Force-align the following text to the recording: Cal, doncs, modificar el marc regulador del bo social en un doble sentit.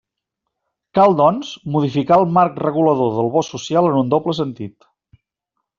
Cal, 0.99 1.13
doncs, 1.19 1.51
modificar 1.75 2.19
el 2.23 2.25
marc 2.39 2.59
regulador 2.65 3.15
del 3.19 3.33
bo 3.37 3.45
social 3.53 3.93
en 3.93 4.03
un 4.03 4.13
doble 4.17 4.41
sentit. 4.41 4.93